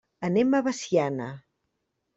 [0.27, 1.31] Anem a Veciana.